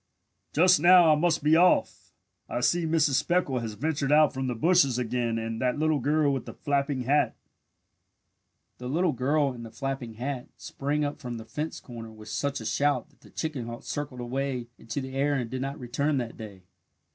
[0.51, 2.11] "Just now I must be off.
[2.49, 3.19] I see Mrs.
[3.19, 7.03] Speckle has ventured out from the bushes again and that little girl with the flapping
[7.03, 7.35] hat"
[8.79, 12.59] The little girl and the "flapping hat" sprang up from the fence corner with such
[12.59, 16.17] a shout that the chicken hawk circled away into the air and did not return
[16.17, 16.63] that day.